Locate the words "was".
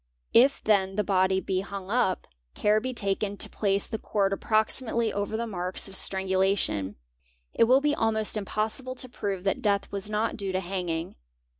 9.91-10.09